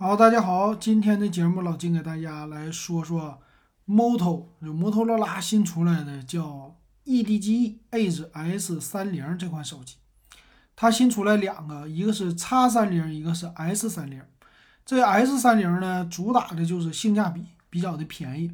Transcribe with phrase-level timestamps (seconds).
[0.00, 3.40] 好，大家好，今天的节目老金给大家来说说
[3.84, 9.96] Moto，就摩托罗拉新出来的叫 edge s 三零这款手机，
[10.76, 14.22] 它新出来两个，一个是 X 三零，一个是 S 三零。
[14.86, 18.52] 这 S 三零呢，主打的就是性价比比较的便宜。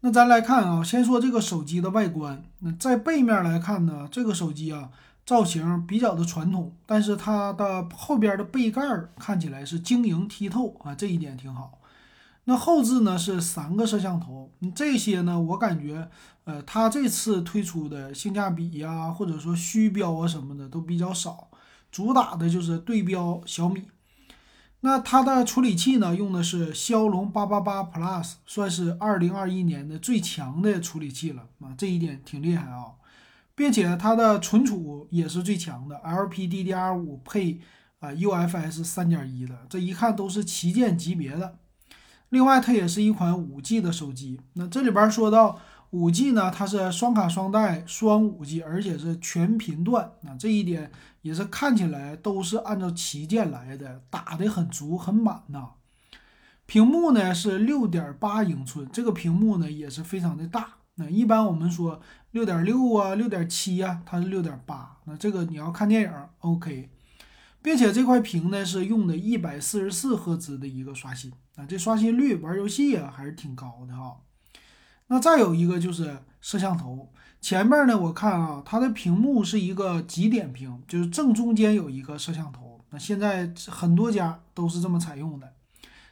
[0.00, 4.88] 那咱来看啊，先说这个手机的外观，那在背面来看呢，这个手机啊。
[5.30, 8.82] 造型比较的传统，但是它的后边的背盖
[9.16, 11.78] 看起来是晶莹剔透啊，这一点挺好。
[12.46, 16.10] 那后置呢是三个摄像头，这些呢我感觉，
[16.42, 21.48] 呃，它这次推出的性价比呀，或者说虚标啊什么的都比较少，
[21.92, 23.84] 主打的就是对标小米。
[24.80, 32.98] 那它的处理器呢用的是骁龙八八八 Plus，算是二零二一年的最强的处理器了啊，这一点挺厉害啊。
[33.60, 37.60] 并且它的存储也是最强的，LPDDR5 配
[37.98, 41.58] 啊 UFS 三点一的，这一看都是旗舰级别的。
[42.30, 44.40] 另外，它也是一款五 G 的手机。
[44.54, 50.10] 那这里边说到五 G 呢，它是双卡双待双五 G，而且是全频段。
[50.22, 55.72] 那这一点也是看起来都是按照旗舰来的，打的很足很满呐。
[56.64, 60.79] 屏幕呢是六点八英寸，这个屏幕呢也是非常的大。
[61.00, 61.98] 那一般我们说
[62.32, 64.98] 六点六啊，六点七啊，它是六点八。
[65.04, 66.90] 那这个你要看电影，OK，
[67.62, 74.18] 并且这块屏呢是用的一百四十四赫兹的一个刷新啊，这刷新率玩游戏啊还是挺高的哈。
[75.06, 77.08] 那再有一个就是摄像头，
[77.40, 82.84] 前面呢我看啊，它的屏幕是一个极点屏，就是正中间有一个摄像头。
[82.90, 85.54] 那现在很多家都是这么采用的。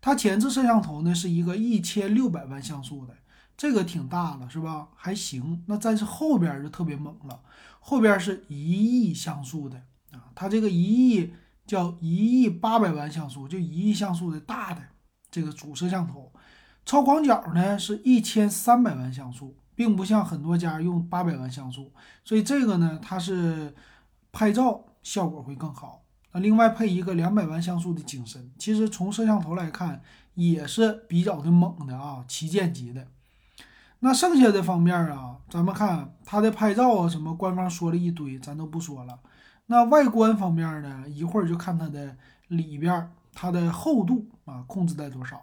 [0.00, 3.14] 它前置摄像头呢是一个一千六百万像素的。
[3.56, 4.88] 这个挺大了，是吧？
[4.96, 5.62] 还行。
[5.66, 7.40] 那但是后边就特别猛了，
[7.80, 9.76] 后边是一亿像素的
[10.12, 11.32] 啊，它这个一亿
[11.66, 14.82] 叫一亿八百万像素，就一亿像素的大的
[15.30, 16.32] 这个主摄像头，
[16.84, 21.92] 超广角呢是一千三百万像素，并不像很多家用八百万像素，
[22.24, 23.74] 所以这个呢它是
[24.32, 26.02] 拍照效果会更好。
[26.32, 30.02] 那另外配一个两百万像素的景深，其实从摄像头来看
[30.34, 33.06] 也是比较的猛的啊，旗舰级的。
[34.04, 39.16] 那剩下的方面啊，咱们看它的拍照啊，什么官方说了一堆，咱都不说了。
[39.66, 42.16] 那外观方面呢，一会儿就看它的
[42.48, 45.40] 里边，它的厚度啊，控制在多少。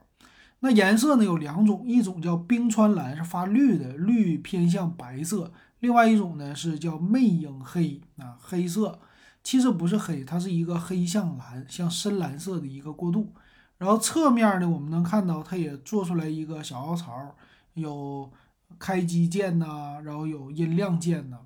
[0.59, 5.49] 那颜色呢有两种，一种叫冰川蓝，是发绿的，绿偏向白色；
[5.79, 8.99] 另外一种呢是叫魅影黑啊，黑色
[9.41, 13.33] 其实不是黑，它是一个黑向蓝，像深蓝色的一个过渡。
[13.77, 17.37] 然后侧面呢，我们能看到它也做出来一个小凹槽，
[17.75, 18.29] 有。
[18.77, 21.37] 开机键呐，然后有音量键呐，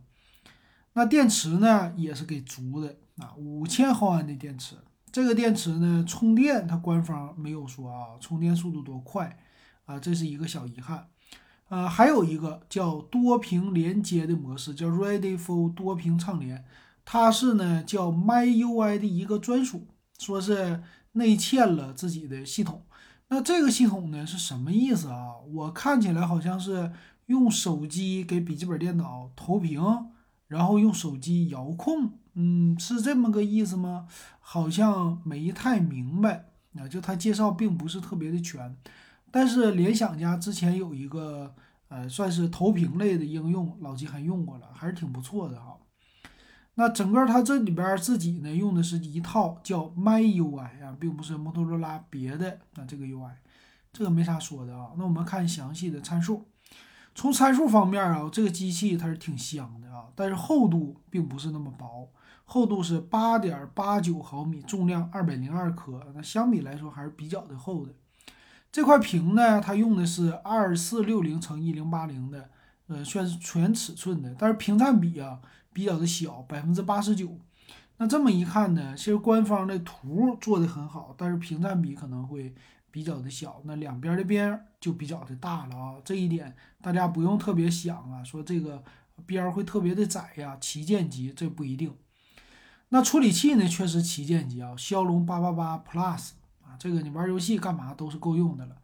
[0.93, 4.75] 那电池呢也是给足的啊，五千毫安的电池。
[5.11, 9.37] 这个电池呢，充电它官方没有说啊，充电速度多快
[9.85, 11.07] 啊，这是一个小遗憾。
[11.69, 16.63] 呃，还有一个叫多屏连接的模式，叫 Ready for 多屏畅联，
[17.05, 19.87] 它是呢叫 MyUI 的一个专属，
[20.19, 20.83] 说是
[21.13, 22.83] 内嵌了自己的系统。
[23.29, 25.37] 那这个系统呢是什么意思啊？
[25.51, 26.91] 我看起来好像是。
[27.27, 29.81] 用手机给笔记本电脑投屏，
[30.47, 34.07] 然后用手机遥控，嗯，是这么个意思吗？
[34.39, 36.49] 好像没太明白。
[36.75, 38.75] 啊，就他介绍并不是特别的全，
[39.29, 41.53] 但是联想家之前有一个，
[41.87, 45.77] 呃，算是投屏类的应用，老金还用过了，还是挺不错的哈。
[46.73, 53.33] 那整个它这里边自己呢用的是一套叫 MyUI 啊，并不是摩托罗拉别的啊这个 UI，
[53.91, 54.93] 这个没啥说的啊。
[54.97, 56.47] 那我们看详细的参数。
[57.15, 62.09] 从参数方面啊，这个机器它是挺香的啊，但是厚度并不是那么薄，
[62.43, 67.93] 厚度是八点八九毫米，重量二百零二克，那相比来说还是比较的厚的。
[68.71, 72.49] 这块屏呢，它用的是二四六零乘一零八零的，
[72.87, 75.39] 呃，算是全尺寸的，但是屏占比啊
[75.71, 77.37] 比较的小，百分之八十九。
[77.97, 82.55] 那这么一看呢，其实官方的图做的很好，但是屏占比可能会。
[82.93, 88.83] 比较的小，那两边的边就比较的大了啊，这一点大家不用特别想啊，说这个
[89.25, 91.91] 边会特别的窄呀，旗舰级这不一定。
[92.89, 98.77] 那处理器呢，确实旗舰级啊，骁龙八八八 Plus 啊，这个你玩游戏干嘛都是够用的了。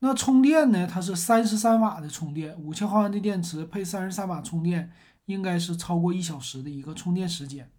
[0.00, 4.90] 那充电呢，它是三十三瓦的充电，五千毫安的电池配三十三瓦充电，
[5.26, 7.70] 应该是超过一小时的一个充电时间。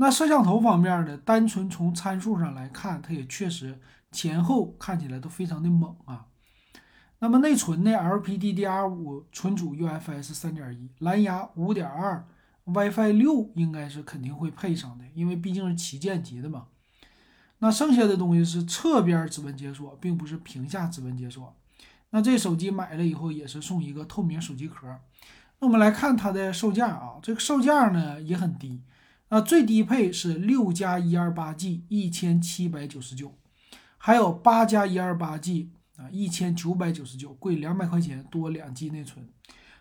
[0.00, 3.78] 那摄像头方面呢，单纯从参数上来看，它也确实。
[4.10, 6.26] 前后看起来都非常的猛啊。
[7.20, 16.66] 那么内存呢？LPDDR5 存储 UFS 3.1，蓝牙 5.2，WiFi 6应该是肯定会配上的，因为毕竟是旗舰级的嘛。
[17.58, 21.54] 那剩下的东西是侧边指纹解锁，并不是屏下指纹解锁。
[22.08, 24.88] 那这手机买了以后也是送一个透明手机壳。
[25.60, 28.80] 那我们来看它的售价啊，这个售价呢也很低，
[29.30, 33.38] 那最低配是六加一二八 G 一千七百九十九，
[33.96, 39.28] 还有八加一二八 G 啊一千九百九十九，贵两百块钱，多两 G 内存，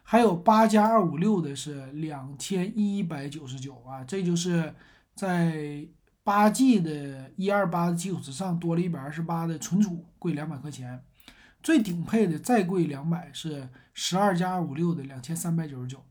[0.04, 4.76] 还有八加二五六的是两千一百九十九啊，这就是
[5.16, 5.88] 在
[6.24, 11.04] 八 G 的一二八的基础之上多了一百二十八的存储，贵两百块钱。
[11.64, 16.02] 最顶配的再贵两百是十二加二五六的两千三百九十九。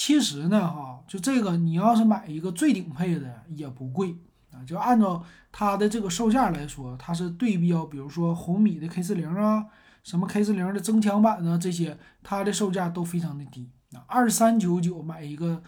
[0.00, 4.16] 其实呢，哈，就这个你要是买一个最顶配的也不贵
[4.50, 4.64] 啊。
[4.64, 9.66] 就按照它的这个售价来说，它是对标，比如说红米的 K 四零啊，
[10.02, 14.00] 什么 K 四零的增强版啊，这些它的售价都非常的低啊。
[14.06, 15.62] 二三九九买一个，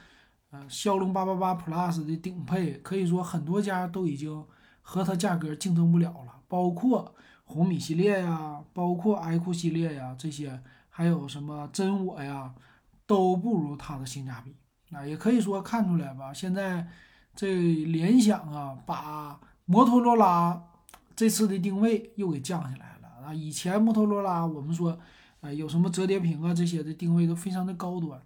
[0.51, 4.43] 呃，骁龙八八八 Plus 的顶配，可以说很多家都已经
[4.81, 7.15] 和它价格竞争不了了，包括。
[7.45, 12.55] 红米系列呀，包括 iQOO 系列呀，这些还有什么真我呀，
[13.13, 14.57] 都不如它的性价比。
[14.97, 16.33] 啊，也可以说看出来吧。
[16.33, 16.89] 现在
[17.35, 20.63] 这联想啊，把摩托罗拉
[21.15, 23.35] 这次的定位又给降下来了啊。
[23.35, 24.99] 以前摩托罗拉我们说，
[25.41, 28.21] 呃，有什么折叠屏啊这些的定位都非常的高端。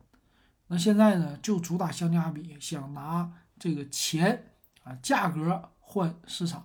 [0.69, 4.53] 那现在呢，就主打性价比，想拿这个钱
[4.85, 6.65] 啊价格换市场。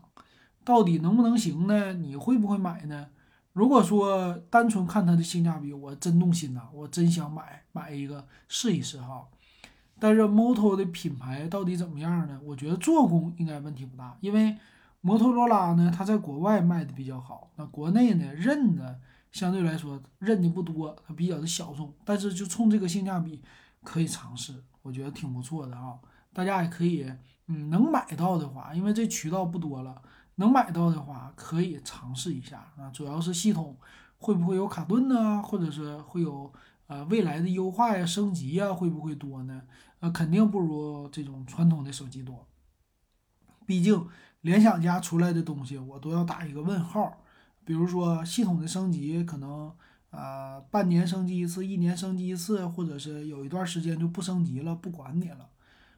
[0.63, 1.93] 到底能不能行呢？
[1.93, 3.07] 你会不会买呢？
[3.53, 9.27] 如果说单纯看它的性价比，我真动心呐，我真想买买一个试一试哈。
[9.99, 12.39] 但是摩托的品牌到底怎么样呢？
[12.43, 14.55] 我觉得做工应该问题不大，因为
[15.01, 18.99] 摩托罗拉呢，它在国外卖的比较好，那国内呢认的
[19.31, 21.93] 相对来说认的不多，它比较的小众。
[22.05, 23.41] 但是就冲这个性价比，
[23.83, 25.99] 可以尝试，我觉得挺不错的啊。
[26.33, 27.05] 大家也可以，
[27.47, 30.01] 嗯，能买到的话，因为这渠道不多了。
[30.35, 32.89] 能买到的话，可以尝试一下啊。
[32.91, 33.77] 主要是系统
[34.17, 35.41] 会不会有卡顿呢？
[35.41, 36.51] 或者是会有
[36.87, 39.61] 呃未来的优化呀、升级呀，会不会多呢？
[39.99, 42.47] 呃，肯定不如这种传统的手机多。
[43.67, 44.07] 毕竟
[44.41, 47.21] 联想家出来的东西，我都要打一个问号。
[47.63, 49.71] 比如说系统的升级，可能
[50.09, 55.49] 呃半年升级一次，一年升级一次，或者是有一段时间就不升级了，不管你了。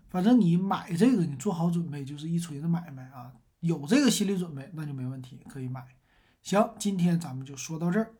[0.09, 3.31] 反正你买这个，你做好准备，就是一锤子买卖啊。
[3.63, 5.87] 有这个心理准备，那就没问题，可以买。
[6.41, 8.13] 行，今天咱们就说到这儿。